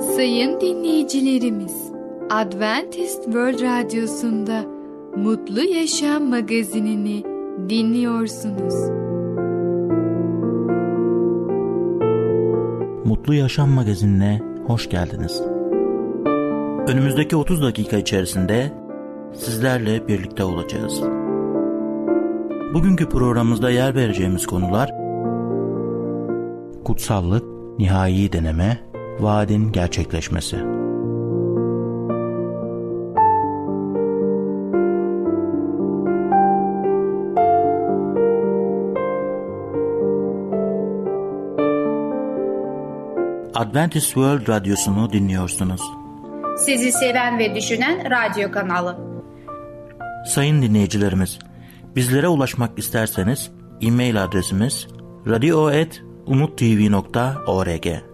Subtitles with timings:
[0.00, 1.92] Sayın dinleyicilerimiz,
[2.30, 4.64] Adventist World Radyosu'nda
[5.16, 7.24] Mutlu Yaşam magazinini
[7.68, 8.74] dinliyorsunuz.
[13.04, 15.42] Mutlu Yaşam magazinine hoş geldiniz.
[16.88, 18.72] Önümüzdeki 30 dakika içerisinde
[19.34, 21.02] sizlerle birlikte olacağız.
[22.74, 25.04] Bugünkü programımızda yer vereceğimiz konular
[26.84, 27.44] kutsallık,
[27.78, 28.78] nihai deneme,
[29.20, 30.56] vaadin gerçekleşmesi.
[43.54, 45.80] Adventist World Radyosu'nu dinliyorsunuz.
[46.58, 48.98] Sizi seven ve düşünen radyo kanalı.
[50.26, 51.38] Sayın dinleyicilerimiz,
[51.96, 53.50] bizlere ulaşmak isterseniz
[53.80, 54.86] e-mail adresimiz
[55.26, 58.13] radio.umutv.org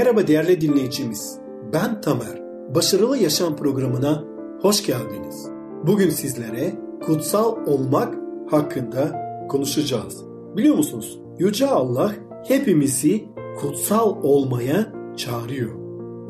[0.00, 1.38] Merhaba değerli dinleyicimiz.
[1.72, 2.42] Ben Tamer.
[2.74, 4.24] Başarılı Yaşam programına
[4.62, 5.48] hoş geldiniz.
[5.86, 6.72] Bugün sizlere
[7.06, 8.14] kutsal olmak
[8.50, 10.24] hakkında konuşacağız.
[10.56, 11.20] Biliyor musunuz?
[11.38, 12.12] Yüce Allah
[12.48, 13.24] hepimizi
[13.60, 15.70] kutsal olmaya çağırıyor.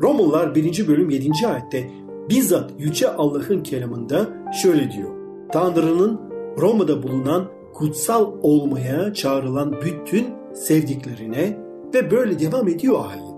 [0.01, 0.87] Romalılar 1.
[0.87, 1.29] bölüm 7.
[1.47, 1.89] ayette
[2.29, 4.29] bizzat Yüce Allah'ın kelamında
[4.61, 5.09] şöyle diyor.
[5.51, 6.19] Tanrı'nın
[6.57, 11.57] Roma'da bulunan kutsal olmaya çağrılan bütün sevdiklerine
[11.93, 13.30] ve böyle devam ediyor ayet.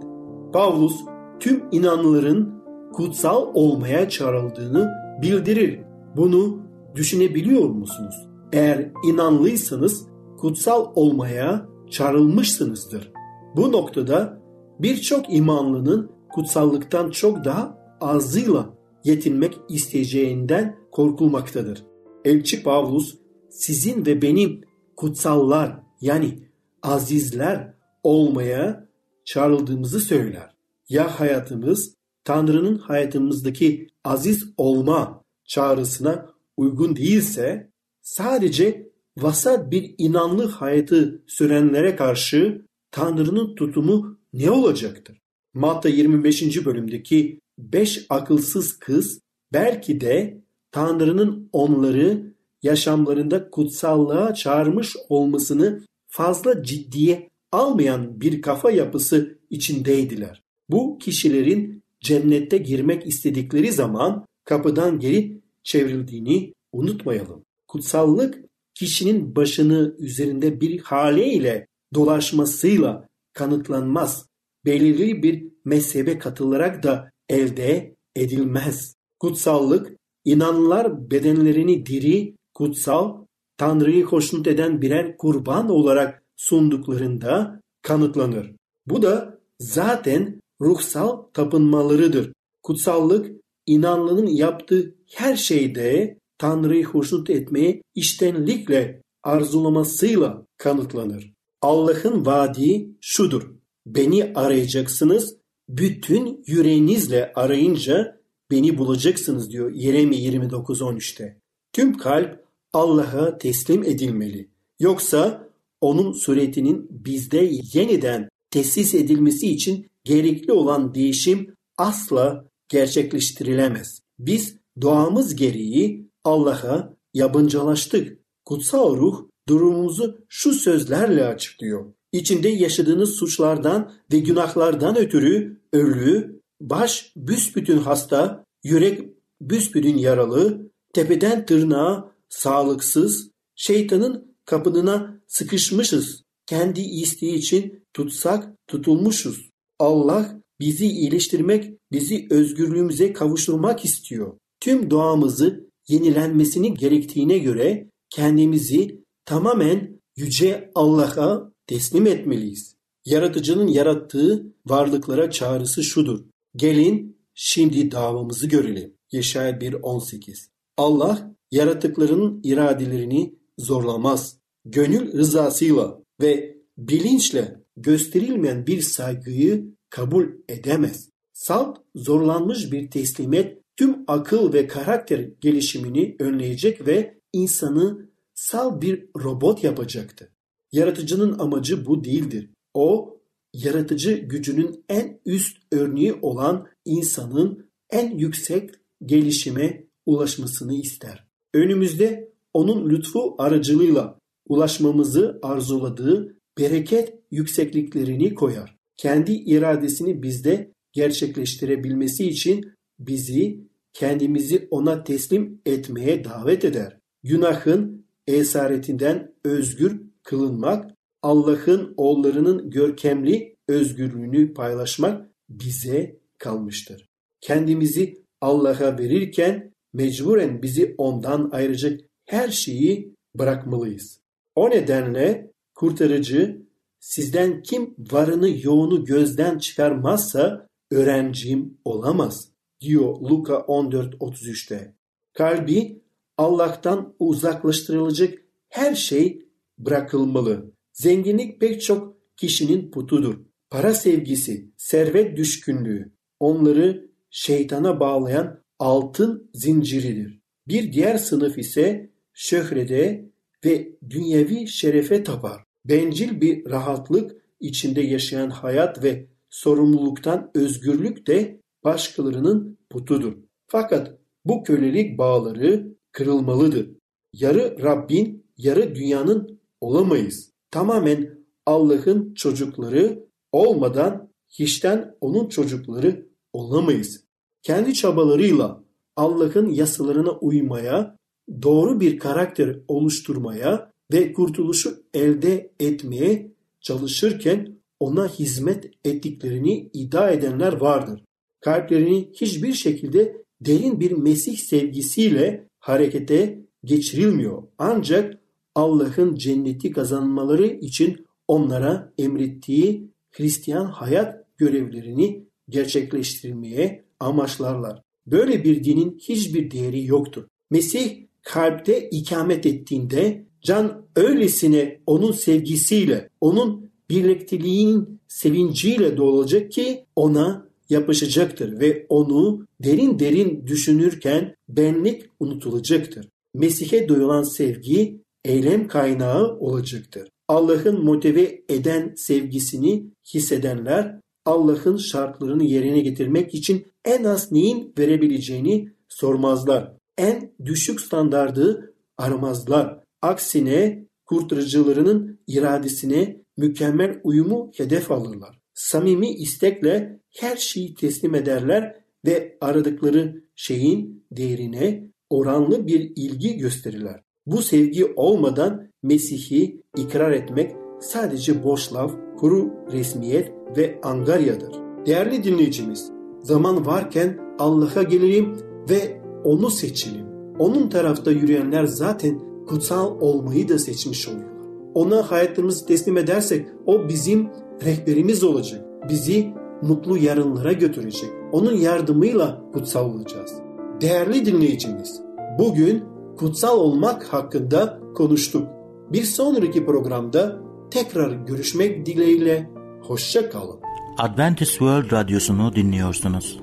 [0.53, 0.95] Pavlus
[1.39, 5.79] tüm inanlıların kutsal olmaya çağrıldığını bildirir.
[6.15, 6.59] Bunu
[6.95, 8.27] düşünebiliyor musunuz?
[8.53, 13.11] Eğer inanlıysanız kutsal olmaya çağrılmışsınızdır.
[13.55, 14.41] Bu noktada
[14.79, 18.69] birçok imanlının kutsallıktan çok daha azıyla
[19.03, 21.83] yetinmek isteyeceğinden korkulmaktadır.
[22.25, 23.17] Elçi Pavlus
[23.49, 24.61] sizin ve benim
[24.95, 26.39] kutsallar yani
[26.83, 28.87] azizler olmaya
[29.25, 30.53] çağrıldığımızı söyler.
[30.89, 41.95] Ya hayatımız Tanrı'nın hayatımızdaki aziz olma çağrısına uygun değilse sadece vasat bir inanlı hayatı sürenlere
[41.95, 45.21] karşı Tanrı'nın tutumu ne olacaktır?
[45.53, 46.65] Matta 25.
[46.65, 49.19] bölümdeki beş akılsız kız
[49.53, 52.33] belki de Tanrı'nın onları
[52.63, 60.43] yaşamlarında kutsallığa çağırmış olmasını fazla ciddiye almayan bir kafa yapısı içindeydiler.
[60.69, 67.45] Bu kişilerin cennette girmek istedikleri zaman kapıdan geri çevrildiğini unutmayalım.
[67.67, 68.43] Kutsallık
[68.73, 74.27] kişinin başını üzerinde bir haleyle dolaşmasıyla kanıtlanmaz.
[74.65, 78.95] Belirli bir mezhebe katılarak da elde edilmez.
[79.19, 83.25] Kutsallık inanlar bedenlerini diri, kutsal,
[83.57, 88.51] Tanrı'yı hoşnut eden birer kurban olarak sunduklarında kanıtlanır.
[88.85, 92.33] Bu da zaten ruhsal tapınmalarıdır.
[92.63, 93.31] Kutsallık
[93.65, 101.33] inanlının yaptığı her şeyde Tanrı'yı hoşnut etmeye iştenlikle arzulamasıyla kanıtlanır.
[101.61, 103.51] Allah'ın vaadi şudur.
[103.85, 105.37] Beni arayacaksınız,
[105.69, 108.21] bütün yüreğinizle arayınca
[108.51, 111.37] beni bulacaksınız diyor Yeremi 29.13'te.
[111.73, 112.43] Tüm kalp
[112.73, 114.49] Allah'a teslim edilmeli.
[114.79, 115.49] Yoksa
[115.83, 123.99] onun suretinin bizde yeniden tesis edilmesi için gerekli olan değişim asla gerçekleştirilemez.
[124.19, 128.19] Biz doğamız gereği Allah'a yabancılaştık.
[128.45, 131.93] Kutsal ruh durumumuzu şu sözlerle açıklıyor.
[132.11, 139.09] İçinde yaşadığınız suçlardan ve günahlardan ötürü ölü, baş büsbütün hasta, yürek
[139.41, 146.23] büsbütün yaralı, tepeden tırnağa sağlıksız, şeytanın kapınına sıkışmışız.
[146.45, 149.49] Kendi isteği için tutsak tutulmuşuz.
[149.79, 154.37] Allah bizi iyileştirmek, bizi özgürlüğümüze kavuşturmak istiyor.
[154.59, 162.75] Tüm doğamızı yenilenmesini gerektiğine göre kendimizi tamamen yüce Allah'a teslim etmeliyiz.
[163.05, 166.19] Yaratıcının yarattığı varlıklara çağrısı şudur.
[166.55, 168.93] Gelin şimdi davamızı görelim.
[169.11, 170.47] Yeşaya 1.18
[170.77, 174.37] Allah yaratıklarının iradelerini zorlamaz.
[174.65, 181.09] Gönül rızasıyla ve bilinçle gösterilmeyen bir saygıyı kabul edemez.
[181.33, 189.63] Salt zorlanmış bir teslimiyet tüm akıl ve karakter gelişimini önleyecek ve insanı sal bir robot
[189.63, 190.31] yapacaktı.
[190.71, 192.49] Yaratıcının amacı bu değildir.
[192.73, 193.19] O,
[193.53, 198.69] yaratıcı gücünün en üst örneği olan insanın en yüksek
[199.05, 201.27] gelişime ulaşmasını ister.
[201.53, 208.77] Önümüzde onun lütfu aracılığıyla ulaşmamızı arzuladığı bereket yüksekliklerini koyar.
[208.97, 216.97] Kendi iradesini bizde gerçekleştirebilmesi için bizi kendimizi ona teslim etmeye davet eder.
[217.23, 220.91] Günahın esaretinden özgür kılınmak,
[221.21, 227.09] Allah'ın oğullarının görkemli özgürlüğünü paylaşmak bize kalmıştır.
[227.41, 234.19] Kendimizi Allah'a verirken mecburen bizi ondan ayıracak her şeyi bırakmalıyız.
[234.55, 236.61] O nedenle kurtarıcı
[236.99, 244.95] sizden kim varını yoğunu gözden çıkarmazsa öğrencim olamaz diyor Luka 14.33'te.
[245.33, 246.01] Kalbi
[246.37, 248.39] Allah'tan uzaklaştırılacak
[248.69, 249.47] her şey
[249.77, 250.73] bırakılmalı.
[250.93, 253.39] Zenginlik pek çok kişinin putudur.
[253.69, 260.41] Para sevgisi, servet düşkünlüğü onları şeytana bağlayan altın zinciridir.
[260.67, 263.29] Bir diğer sınıf ise şöhrede
[263.65, 265.63] ve dünyevi şerefe tapar.
[265.85, 273.33] Bencil bir rahatlık içinde yaşayan hayat ve sorumluluktan özgürlük de başkalarının putudur.
[273.67, 276.89] Fakat bu kölelik bağları kırılmalıdır.
[277.33, 280.51] Yarı Rabbin, yarı dünyanın olamayız.
[280.71, 287.25] Tamamen Allah'ın çocukları olmadan hiçten onun çocukları olamayız.
[287.61, 288.83] Kendi çabalarıyla
[289.15, 291.17] Allah'ın yasalarına uymaya,
[291.61, 296.51] doğru bir karakter oluşturmaya ve kurtuluşu elde etmeye
[296.81, 301.23] çalışırken ona hizmet ettiklerini iddia edenler vardır.
[301.61, 307.63] Kalplerini hiçbir şekilde derin bir Mesih sevgisiyle harekete geçirilmiyor.
[307.77, 308.39] Ancak
[308.75, 318.01] Allah'ın cenneti kazanmaları için onlara emrettiği Hristiyan hayat görevlerini gerçekleştirmeye amaçlarlar.
[318.27, 320.47] Böyle bir dinin hiçbir değeri yoktur.
[320.71, 331.79] Mesih kalpte ikamet ettiğinde can öylesine onun sevgisiyle, onun birlikteliğinin sevinciyle dolacak ki ona yapışacaktır
[331.79, 336.27] ve onu derin derin düşünürken benlik unutulacaktır.
[336.53, 340.29] Mesih'e duyulan sevgi eylem kaynağı olacaktır.
[340.47, 349.93] Allah'ın motive eden sevgisini hissedenler Allah'ın şartlarını yerine getirmek için en az neyin verebileceğini sormazlar.
[350.17, 352.99] En düşük standardı aramazlar.
[353.21, 358.59] Aksine kurtarıcılarının iradesine mükemmel uyumu hedef alırlar.
[358.73, 361.95] Samimi istekle her şeyi teslim ederler
[362.25, 367.23] ve aradıkları şeyin değerine oranlı bir ilgi gösterirler.
[367.45, 370.71] Bu sevgi olmadan Mesih'i ikrar etmek
[371.01, 374.75] sadece boş laf, kuru resmiyet ve angaryadır.
[375.05, 376.11] Değerli dinleyicimiz,
[376.41, 378.57] zaman varken Allah'a gelelim
[378.89, 380.25] ve onu seçelim.
[380.59, 384.53] Onun tarafta yürüyenler zaten kutsal olmayı da seçmiş oluyorlar.
[384.93, 387.49] Ona hayatımızı teslim edersek o bizim
[387.85, 388.85] rehberimiz olacak.
[389.09, 391.29] Bizi mutlu yarınlara götürecek.
[391.51, 393.53] Onun yardımıyla kutsal olacağız.
[394.01, 395.21] Değerli dinleyicimiz,
[395.59, 396.03] bugün
[396.37, 398.67] kutsal olmak hakkında konuştuk.
[399.11, 400.59] Bir sonraki programda
[400.91, 402.69] tekrar görüşmek dileğiyle
[403.01, 403.79] hoşça kalın.
[404.17, 406.62] Adventist World Radyosu'nu dinliyorsunuz.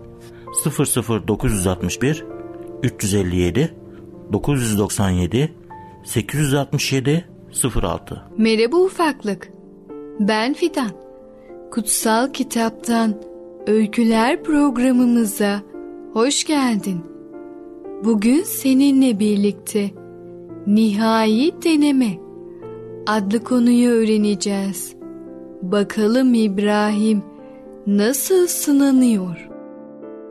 [0.53, 2.25] 00961
[2.83, 3.75] 357
[4.33, 5.51] 997
[6.03, 7.25] 867
[7.81, 9.51] 06 Merhaba ufaklık.
[10.19, 10.91] Ben Fidan.
[11.71, 13.15] Kutsal Kitaptan
[13.67, 15.61] Öyküler programımıza
[16.13, 17.01] hoş geldin.
[18.03, 19.91] Bugün seninle birlikte
[20.67, 22.19] Nihai Deneme
[23.07, 24.95] adlı konuyu öğreneceğiz.
[25.61, 27.23] Bakalım İbrahim
[27.87, 29.50] nasıl sınanıyor?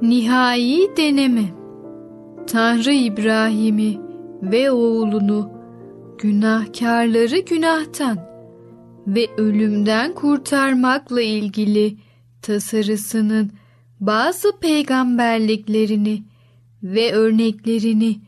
[0.03, 1.45] Nihai deneme.
[2.47, 4.01] Tanrı İbrahim'i
[4.43, 5.53] ve oğlunu
[6.19, 8.19] günahkarları günahtan
[9.07, 11.97] ve ölümden kurtarmakla ilgili
[12.43, 13.51] tasarısının
[14.01, 16.23] bazı peygamberliklerini
[16.83, 18.21] ve örneklerini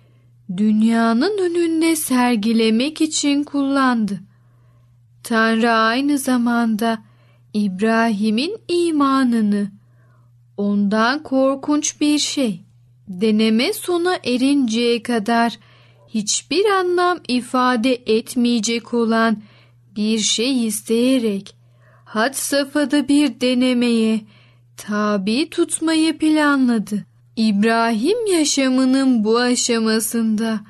[0.56, 4.20] dünyanın önünde sergilemek için kullandı.
[5.22, 6.98] Tanrı aynı zamanda
[7.54, 9.81] İbrahim'in imanını
[10.56, 12.60] ondan korkunç bir şey
[13.08, 15.58] deneme sona erinceye kadar
[16.08, 19.42] hiçbir anlam ifade etmeyecek olan
[19.96, 21.54] bir şey isteyerek
[22.04, 24.20] had safhada bir denemeye
[24.76, 27.04] tabi tutmayı planladı.
[27.36, 30.60] İbrahim yaşamının bu aşamasında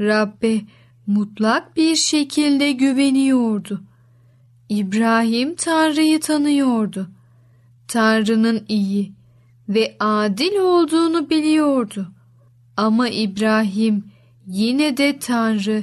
[0.00, 0.60] Rabbe
[1.06, 3.82] mutlak bir şekilde güveniyordu.
[4.68, 7.10] İbrahim Tanrı'yı tanıyordu.
[7.88, 9.12] Tanrı'nın iyi
[9.68, 12.12] ve adil olduğunu biliyordu.
[12.76, 14.04] Ama İbrahim
[14.46, 15.82] yine de Tanrı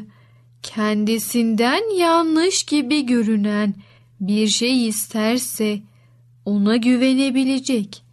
[0.63, 3.73] kendisinden yanlış gibi görünen
[4.19, 5.79] bir şey isterse
[6.45, 8.03] ona güvenebilecek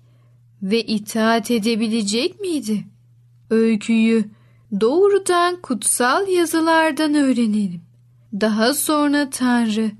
[0.63, 2.85] ve itaat edebilecek miydi?
[3.51, 4.25] Öyküyü
[4.81, 7.83] doğrudan kutsal yazılardan öğrenelim.
[8.33, 9.91] Daha sonra Tanrı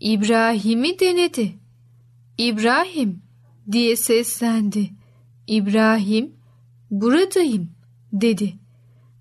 [0.00, 1.52] İbrahim'i denedi.
[2.38, 3.22] İbrahim
[3.72, 4.99] diye seslendi.
[5.50, 6.32] İbrahim
[6.90, 7.70] buradayım
[8.12, 8.54] dedi.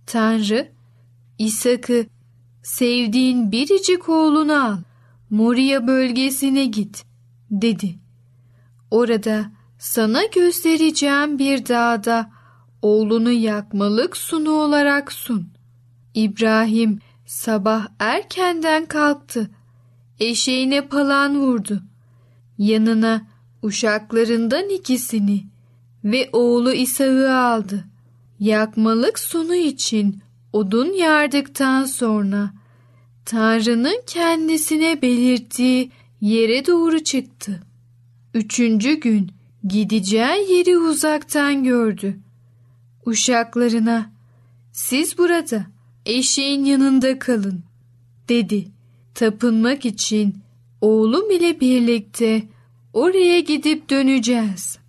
[0.06, 0.72] Tanrı
[1.38, 2.06] İshak'ı
[2.64, 4.78] sevdiğin biricik oğlunu al.
[5.30, 7.06] Moria bölgesine git
[7.52, 7.96] dedi.
[8.92, 12.32] Orada sana göstereceğim bir dağda
[12.82, 15.48] oğlunu yakmalık sunu olarak sun.
[16.14, 19.50] İbrahim sabah erkenden kalktı.
[20.20, 21.84] Eşeğine palan vurdu.
[22.58, 23.28] Yanına
[23.62, 25.46] uşaklarından ikisini
[26.04, 27.86] ve oğlu İsa'yı aldı.
[28.40, 30.22] Yakmalık sunu için
[30.54, 32.52] odun yardıktan sonra
[33.26, 35.92] Tanrı'nın kendisine belirttiği
[36.22, 37.62] yere doğru çıktı.
[38.34, 39.32] Üçüncü gün
[39.68, 42.20] gideceği yeri uzaktan gördü.
[43.06, 44.12] Uşaklarına
[44.72, 45.66] siz burada
[46.06, 47.64] eşeğin yanında kalın
[48.30, 48.68] dedi.
[49.14, 50.38] Tapınmak için
[50.82, 52.44] oğlum ile birlikte
[52.94, 54.80] oraya gidip döneceğiz.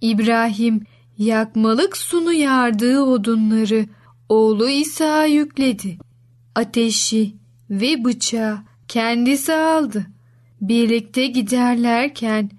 [0.00, 0.86] İbrahim
[1.18, 3.86] yakmalık sunu yardığı odunları
[4.28, 5.98] oğlu İsa yükledi.
[6.54, 7.34] Ateşi
[7.70, 10.06] ve bıçağı kendisi aldı.
[10.60, 12.50] Birlikte giderlerken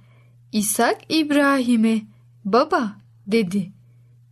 [0.52, 2.02] İshak İbrahim'e
[2.46, 2.96] baba
[3.28, 3.72] dedi.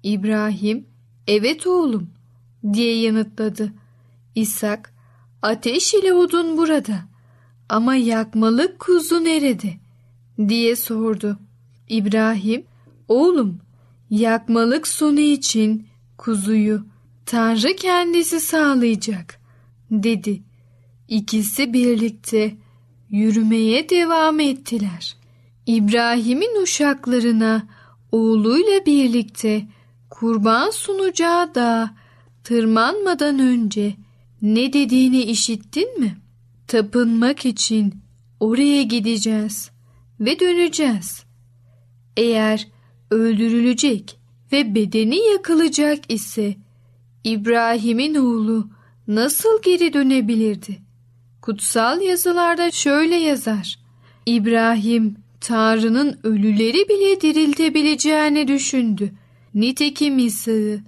[0.03, 0.85] İbrahim
[1.27, 2.09] evet oğlum
[2.73, 3.73] diye yanıtladı.
[4.35, 4.93] İshak
[5.41, 6.99] ateş ile odun burada
[7.69, 9.73] ama yakmalık kuzu nerede
[10.47, 11.39] diye sordu.
[11.89, 12.63] İbrahim
[13.09, 13.59] oğlum
[14.09, 15.87] yakmalık sonu için
[16.17, 16.85] kuzuyu
[17.25, 19.39] Tanrı kendisi sağlayacak
[19.91, 20.41] dedi.
[21.07, 22.57] İkisi birlikte
[23.09, 25.15] yürümeye devam ettiler.
[25.65, 27.67] İbrahim'in uşaklarına
[28.11, 29.67] oğluyla birlikte
[30.09, 31.95] kurban sunacağı da
[32.43, 33.95] tırmanmadan önce
[34.41, 36.17] ne dediğini işittin mi?
[36.67, 37.95] Tapınmak için
[38.39, 39.71] oraya gideceğiz
[40.19, 41.23] ve döneceğiz.
[42.17, 42.67] Eğer
[43.11, 44.19] öldürülecek
[44.51, 46.55] ve bedeni yakılacak ise
[47.23, 48.69] İbrahim'in oğlu
[49.07, 50.79] nasıl geri dönebilirdi?
[51.41, 53.79] Kutsal yazılarda şöyle yazar.
[54.25, 59.11] İbrahim Tanrı'nın ölüleri bile diriltebileceğini düşündü.
[59.53, 60.81] Nitekim İsa'yı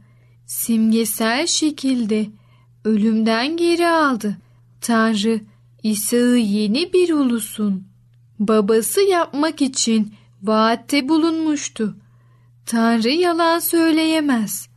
[0.46, 2.28] simgesel şekilde
[2.86, 4.38] ölümden geri aldı.
[4.82, 5.42] Tanrı
[5.84, 7.84] İsa'yı yeni bir ulusun
[8.40, 10.14] babası yapmak için
[10.44, 11.98] vaatte bulunmuştu.
[12.66, 14.68] Tanrı yalan söyleyemez.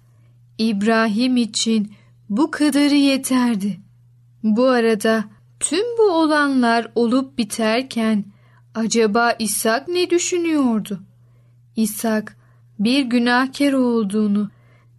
[0.59, 1.93] İbrahim için
[2.29, 3.81] bu kadarı yeterdi.
[4.43, 5.25] Bu arada
[5.61, 8.25] tüm bu olanlar olup biterken
[8.75, 11.01] acaba İshak ne düşünüyordu?
[11.77, 12.37] İshak
[12.79, 14.51] bir günahkar olduğunu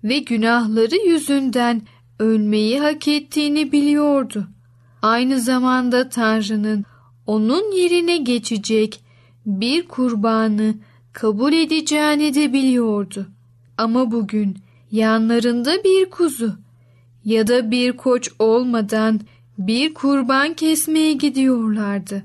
[0.03, 1.81] ve günahları yüzünden
[2.19, 4.47] ölmeyi hak ettiğini biliyordu.
[5.01, 6.85] Aynı zamanda Tanrı'nın
[7.27, 9.01] onun yerine geçecek
[9.45, 10.75] bir kurbanı
[11.15, 13.27] kabul edeceğini de biliyordu.
[13.77, 14.57] Ama bugün
[14.91, 16.55] yanlarında bir kuzu
[17.25, 19.19] ya da bir koç olmadan
[19.57, 22.23] bir kurban kesmeye gidiyorlardı.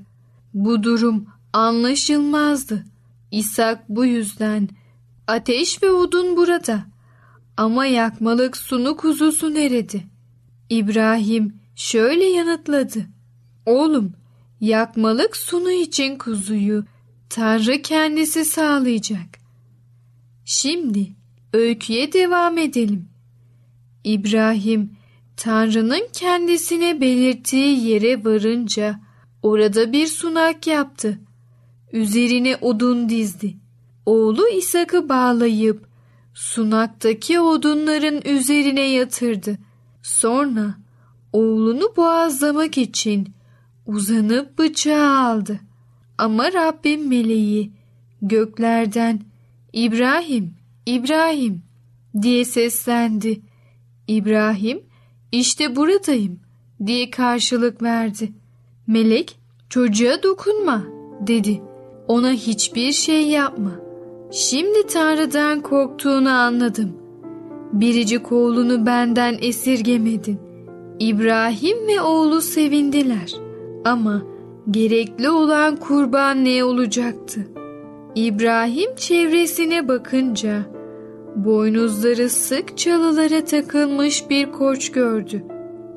[0.53, 2.85] Bu durum anlaşılmazdı.
[3.31, 4.69] İshak bu yüzden
[5.27, 6.85] ateş ve odun burada
[7.57, 10.01] ama yakmalık sunu kuzusu nerede?
[10.69, 13.05] İbrahim şöyle yanıtladı.
[13.65, 14.13] Oğlum
[14.61, 16.85] yakmalık sunu için kuzuyu
[17.31, 19.39] Tanrı kendisi sağlayacak.
[20.45, 21.07] Şimdi
[21.53, 23.09] öyküye devam edelim.
[24.03, 24.91] İbrahim
[25.37, 28.99] Tanrı'nın kendisine belirttiği yere varınca
[29.43, 31.19] Orada bir sunak yaptı.
[31.93, 33.57] Üzerine odun dizdi.
[34.05, 35.87] Oğlu İshak'ı bağlayıp
[36.33, 39.57] sunaktaki odunların üzerine yatırdı.
[40.03, 40.75] Sonra
[41.33, 43.29] oğlunu boğazlamak için
[43.85, 45.59] uzanıp bıçağı aldı.
[46.21, 47.71] Ama Rabbim meleği
[48.21, 49.21] göklerden
[49.73, 50.53] İbrahim,
[50.85, 51.61] İbrahim
[52.21, 53.41] diye seslendi.
[54.07, 54.81] İbrahim
[55.31, 56.39] işte buradayım
[56.85, 58.31] diye karşılık verdi.
[58.87, 59.35] Melek
[59.69, 60.83] çocuğa dokunma
[61.27, 61.61] dedi.
[62.07, 63.71] Ona hiçbir şey yapma.
[64.31, 66.97] Şimdi Tanrı'dan korktuğunu anladım.
[67.73, 70.39] Biricik oğlunu benden esirgemedin.
[70.99, 73.33] İbrahim ve oğlu sevindiler.
[73.85, 74.30] Ama
[74.71, 77.47] gerekli olan kurban ne olacaktı?
[78.15, 80.61] İbrahim çevresine bakınca
[81.35, 85.43] boynuzları sık çalılara takılmış bir koç gördü.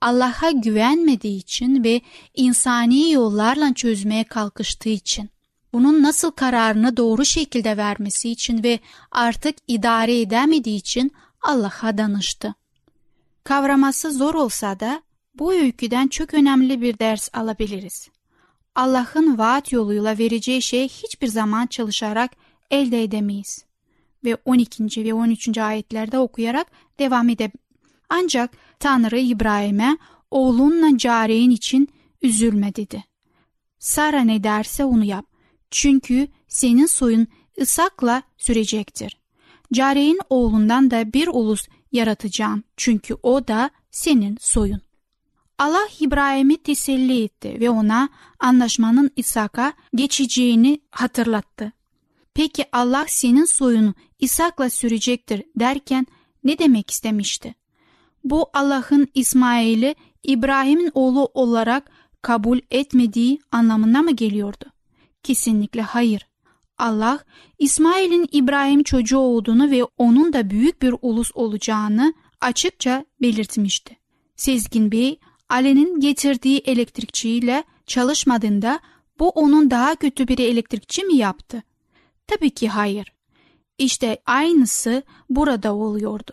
[0.01, 2.01] Allah'a güvenmediği için ve
[2.35, 5.31] insani yollarla çözmeye kalkıştığı için.
[5.73, 8.79] Bunun nasıl kararını doğru şekilde vermesi için ve
[9.11, 11.13] artık idare edemediği için
[11.43, 12.55] Allah'a danıştı.
[13.45, 15.03] Kavraması zor olsa da
[15.35, 18.09] bu öyküden çok önemli bir ders alabiliriz.
[18.75, 22.31] Allah'ın vaat yoluyla vereceği şey hiçbir zaman çalışarak
[22.71, 23.66] elde edemeyiz.
[24.25, 25.05] Ve 12.
[25.05, 25.59] ve 13.
[25.59, 26.67] ayetlerde okuyarak
[26.99, 27.53] devam edelim.
[28.09, 28.51] Ancak
[28.81, 29.99] Tanrı İbrahim'e
[30.31, 31.89] oğlunla careyin için
[32.23, 33.05] üzülme dedi.
[33.79, 35.27] Sara ne derse onu yap.
[35.71, 37.27] Çünkü senin soyun
[37.61, 39.17] ısakla sürecektir.
[39.73, 42.63] Careyin oğlundan da bir ulus yaratacağım.
[42.77, 44.81] Çünkü o da senin soyun.
[45.59, 51.73] Allah İbrahim'i teselli etti ve ona anlaşmanın İshak'a geçeceğini hatırlattı.
[52.37, 56.07] Peki Allah senin soyunu İshak'la sürecektir derken
[56.45, 57.55] ne demek istemişti?
[58.25, 61.91] Bu Allah'ın İsmail'i İbrahim'in oğlu olarak
[62.23, 64.65] kabul etmediği anlamına mı geliyordu?
[65.23, 66.27] Kesinlikle hayır.
[66.79, 67.19] Allah
[67.59, 73.97] İsmail'in İbrahim çocuğu olduğunu ve onun da büyük bir ulus olacağını açıkça belirtmişti.
[74.37, 75.19] Sezgin Bey,
[75.49, 78.81] Ali'nin getirdiği elektrikçiyle çalışmadığında
[79.19, 81.63] bu onun daha kötü bir elektrikçi mi yaptı?
[82.27, 83.13] Tabii ki hayır.
[83.79, 86.33] İşte aynısı burada oluyordu.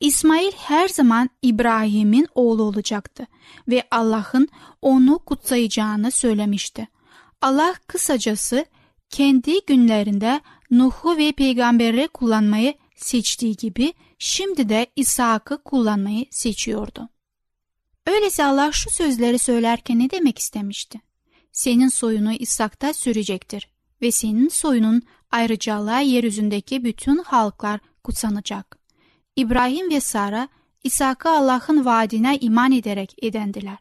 [0.00, 3.26] İsmail her zaman İbrahim'in oğlu olacaktı
[3.68, 4.48] ve Allah'ın
[4.82, 6.88] onu kutsayacağını söylemişti.
[7.40, 8.64] Allah kısacası
[9.10, 17.08] kendi günlerinde Nuh'u ve peygamberleri kullanmayı seçtiği gibi şimdi de İshak'ı kullanmayı seçiyordu.
[18.06, 21.00] Öyleyse Allah şu sözleri söylerken ne demek istemişti?
[21.52, 23.73] Senin soyunu İshak'ta sürecektir
[24.04, 28.78] ve senin soyunun ayrıcalığa yeryüzündeki bütün halklar kutsanacak.
[29.36, 30.48] İbrahim ve Sara
[30.84, 33.78] İshak'ı Allah'ın vaadine iman ederek edendiler.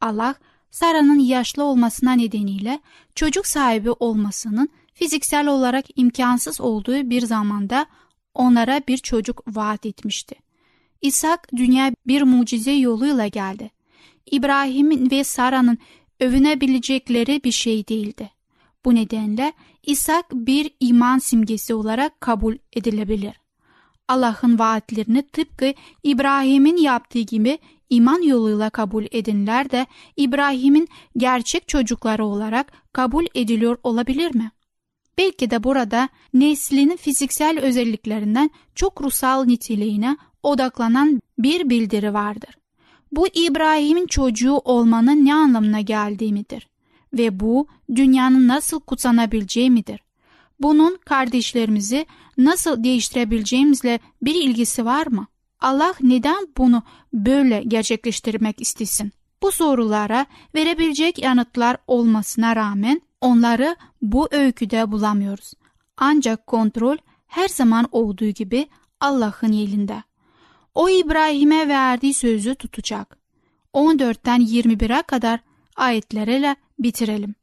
[0.00, 0.34] Allah
[0.70, 2.80] Sara'nın yaşlı olmasına nedeniyle
[3.14, 7.86] çocuk sahibi olmasının fiziksel olarak imkansız olduğu bir zamanda
[8.34, 10.34] onlara bir çocuk vaat etmişti.
[11.02, 13.70] İshak dünya bir mucize yoluyla geldi.
[14.30, 15.78] İbrahim'in ve Sara'nın
[16.20, 18.33] övünebilecekleri bir şey değildi.
[18.84, 23.40] Bu nedenle İshak bir iman simgesi olarak kabul edilebilir.
[24.08, 27.58] Allah'ın vaatlerini tıpkı İbrahim'in yaptığı gibi
[27.90, 34.50] iman yoluyla kabul edinler de İbrahim'in gerçek çocukları olarak kabul ediliyor olabilir mi?
[35.18, 42.54] Belki de burada neslinin fiziksel özelliklerinden çok ruhsal niteliğine odaklanan bir bildiri vardır.
[43.12, 46.68] Bu İbrahim'in çocuğu olmanın ne anlamına geldiği midir?
[47.14, 50.00] Ve bu dünyanın nasıl kutsanabileceği midir?
[50.60, 52.06] Bunun kardeşlerimizi
[52.38, 55.26] nasıl değiştirebileceğimizle bir ilgisi var mı?
[55.60, 59.12] Allah neden bunu böyle gerçekleştirmek istesin?
[59.42, 65.52] Bu sorulara verebilecek yanıtlar olmasına rağmen onları bu öyküde bulamıyoruz.
[65.96, 66.96] Ancak kontrol
[67.26, 68.68] her zaman olduğu gibi
[69.00, 70.02] Allah'ın elinde.
[70.74, 73.18] O İbrahim'e verdiği sözü tutacak.
[73.74, 75.40] 14'ten 21'e kadar
[75.76, 77.34] ayetlerle bitirelim.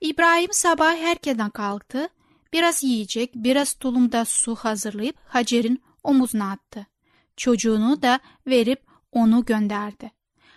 [0.00, 2.08] İbrahim sabah herkeden kalktı,
[2.52, 6.86] biraz yiyecek, biraz tulumda su hazırlayıp Hacer'in omuzuna attı.
[7.36, 10.10] Çocuğunu da verip onu gönderdi.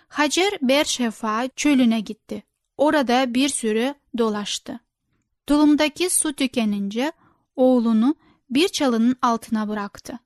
[0.08, 2.42] Hacer Berşefa çölüne gitti.
[2.78, 4.80] Orada bir süre dolaştı.
[5.46, 7.12] Tulumdaki su tükenince
[7.56, 8.14] oğlunu
[8.50, 10.18] bir çalının altına bıraktı.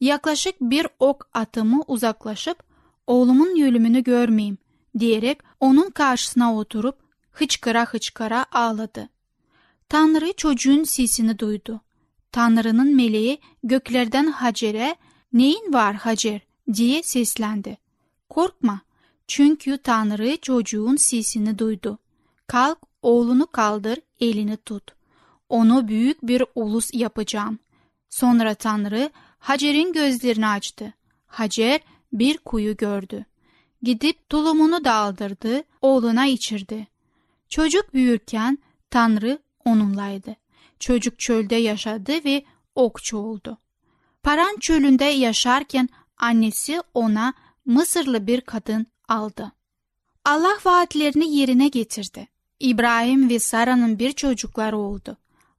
[0.00, 2.62] Yaklaşık bir ok atımı uzaklaşıp
[3.06, 4.58] oğlumun ölümünü görmeyeyim
[4.98, 9.08] diyerek onun karşısına oturup hıçkıra hıçkıra ağladı.
[9.88, 11.80] Tanrı çocuğun sesini duydu.
[12.32, 14.96] Tanrı'nın meleği göklerden Hacer'e
[15.32, 16.40] neyin var Hacer
[16.72, 17.78] diye seslendi.
[18.28, 18.80] Korkma
[19.26, 21.98] çünkü Tanrı çocuğun sesini duydu.
[22.46, 24.94] Kalk oğlunu kaldır elini tut.
[25.48, 27.58] Onu büyük bir ulus yapacağım.
[28.10, 30.94] Sonra Tanrı Hacer'in gözlerini açtı.
[31.26, 31.80] Hacer
[32.12, 33.24] bir kuyu gördü.
[33.82, 36.86] Gidip tulumunu daldırdı, oğluna içirdi.
[37.50, 38.58] Çocuk büyürken
[38.90, 40.36] Tanrı onunlaydı.
[40.78, 43.58] Çocuk çölde yaşadı ve okçu oldu.
[44.22, 47.34] Paran çölünde yaşarken annesi ona
[47.64, 49.52] Mısırlı bir kadın aldı.
[50.24, 52.28] Allah vaatlerini yerine getirdi.
[52.60, 55.16] İbrahim ve Sara'nın bir çocukları oldu.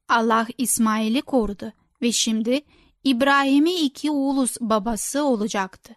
[0.09, 2.61] Allah İsmail'i korudu ve şimdi
[3.03, 5.95] İbrahim'i iki ulus babası olacaktı.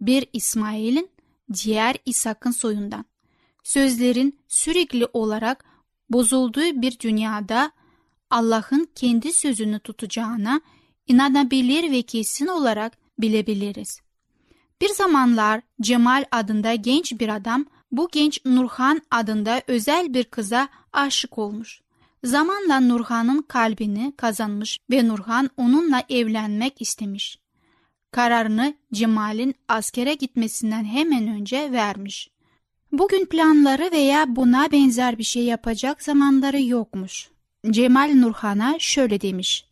[0.00, 1.10] Bir İsmail'in,
[1.54, 3.04] diğer İshak'ın soyundan.
[3.62, 5.64] Sözlerin sürekli olarak
[6.10, 7.72] bozulduğu bir dünyada
[8.30, 10.60] Allah'ın kendi sözünü tutacağına
[11.06, 14.00] inanabilir ve kesin olarak bilebiliriz.
[14.80, 21.38] Bir zamanlar Cemal adında genç bir adam bu genç Nurhan adında özel bir kıza aşık
[21.38, 21.80] olmuş.
[22.24, 27.38] Zamanla Nurhan'ın kalbini kazanmış ve Nurhan onunla evlenmek istemiş.
[28.10, 32.30] Kararını Cemal'in askere gitmesinden hemen önce vermiş.
[32.92, 37.28] Bugün planları veya buna benzer bir şey yapacak zamanları yokmuş.
[37.70, 39.64] Cemal Nurhan'a şöyle demiş.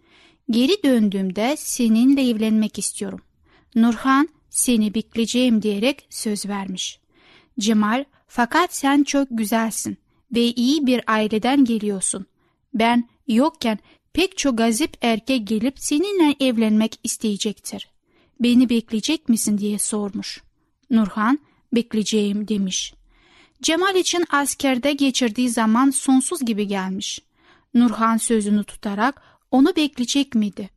[0.50, 3.20] Geri döndüğümde seninle evlenmek istiyorum.
[3.74, 7.00] Nurhan seni bekleyeceğim diyerek söz vermiş.
[7.58, 9.96] Cemal fakat sen çok güzelsin
[10.34, 12.26] ve iyi bir aileden geliyorsun.
[12.74, 13.78] Ben yokken
[14.12, 17.88] pek çok gazip erkek gelip seninle evlenmek isteyecektir.
[18.40, 20.42] Beni bekleyecek misin diye sormuş.
[20.90, 21.38] Nurhan
[21.72, 22.94] bekleyeceğim demiş.
[23.62, 27.20] Cemal için askerde geçirdiği zaman sonsuz gibi gelmiş.
[27.74, 30.70] Nurhan sözünü tutarak onu bekleyecek miydi?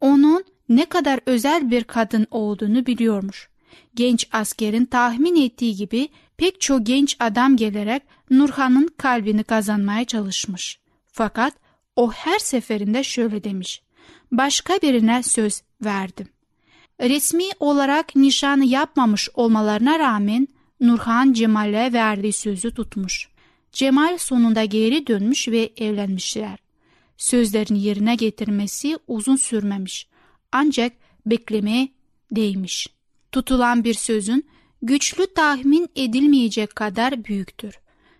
[0.00, 3.48] Onun ne kadar özel bir kadın olduğunu biliyormuş.
[3.94, 10.78] Genç askerin tahmin ettiği gibi pek çok genç adam gelerek Nurhan'ın kalbini kazanmaya çalışmış.
[11.12, 11.54] Fakat
[11.96, 13.82] o her seferinde şöyle demiş.
[14.32, 16.28] Başka birine söz verdim.
[17.00, 20.48] Resmi olarak nişan yapmamış olmalarına rağmen
[20.80, 23.28] Nurhan Cemal'e verdiği sözü tutmuş.
[23.72, 26.58] Cemal sonunda geri dönmüş ve evlenmişler.
[27.16, 30.08] Sözlerin yerine getirmesi uzun sürmemiş.
[30.52, 30.92] Ancak
[31.26, 31.88] beklemeye
[32.30, 32.86] değmiş.
[33.32, 34.46] Tutulan bir sözün
[34.82, 37.78] güçlü tahmin edilmeyecek kadar büyüktür.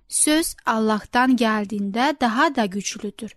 [0.08, 3.36] Söz Allah'tan geldiğinde daha da güçlüdür.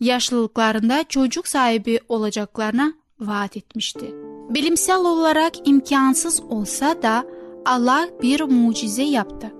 [0.00, 4.14] Yaşlılıklarında çocuk sahibi olacaklarına vaat etmişti.
[4.50, 7.26] Bilimsel olarak imkansız olsa da
[7.66, 9.52] Allah bir mucize yaptı.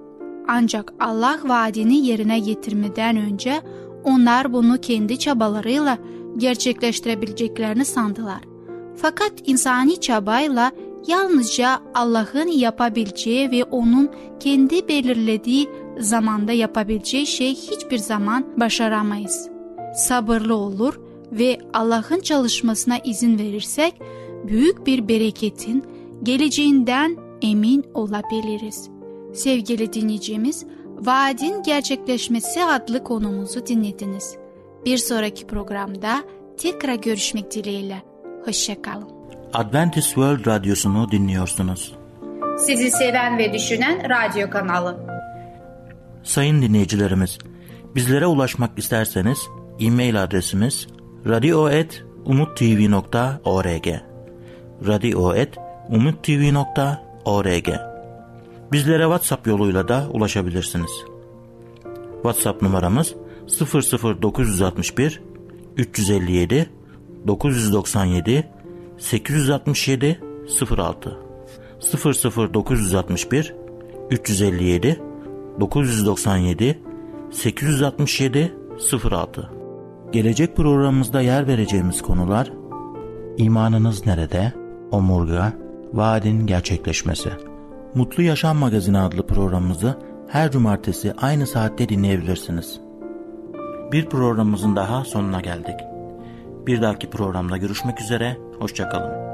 [0.48, 3.62] Ancak Allah vaadini yerine getirmeden önce
[4.04, 5.98] onlar bunu kendi çabalarıyla
[6.36, 8.40] gerçekleştirebileceklerini sandılar.
[8.96, 10.72] Fakat insani çabayla
[11.06, 14.10] yalnızca Allah'ın yapabileceği ve onun
[14.40, 19.48] kendi belirlediği zamanda yapabileceği şey hiçbir zaman başaramayız.
[19.94, 21.00] Sabırlı olur
[21.32, 23.94] ve Allah'ın çalışmasına izin verirsek
[24.44, 25.84] büyük bir bereketin
[26.22, 28.90] geleceğinden emin olabiliriz.
[29.34, 30.66] Sevgili dinleyicimiz,
[31.00, 34.36] Vaadin Gerçekleşmesi adlı konumuzu dinlediniz.
[34.84, 36.22] Bir sonraki programda
[36.58, 38.02] tekrar görüşmek dileğiyle.
[38.44, 39.08] Hoşçakalın.
[39.52, 41.94] Adventist World Radyosu'nu dinliyorsunuz.
[42.58, 45.06] Sizi seven ve düşünen radyo kanalı.
[46.22, 47.38] Sayın dinleyicilerimiz,
[47.94, 49.38] bizlere ulaşmak isterseniz
[49.80, 50.86] e-mail adresimiz
[51.26, 53.86] radio.umutv.org
[54.86, 57.09] radio.umutv.org
[58.72, 60.90] Bizlere WhatsApp yoluyla da ulaşabilirsiniz.
[62.22, 63.14] WhatsApp numaramız
[64.22, 65.22] 00961
[65.76, 66.70] 357
[67.26, 68.48] 997
[68.98, 70.20] 867
[70.76, 71.18] 06
[72.54, 73.54] 00961
[74.10, 75.00] 357
[75.60, 76.78] 997
[77.30, 78.54] 867
[79.10, 79.50] 06
[80.12, 82.52] Gelecek programımızda yer vereceğimiz konular
[83.36, 84.52] İmanınız nerede?
[84.90, 85.52] Omurga,
[85.92, 87.30] vaadin gerçekleşmesi.
[87.94, 89.98] Mutlu Yaşam Magazini adlı programımızı
[90.28, 92.80] her cumartesi aynı saatte dinleyebilirsiniz.
[93.92, 95.76] Bir programımızın daha sonuna geldik.
[96.66, 99.29] Bir dahaki programda görüşmek üzere, hoşçakalın.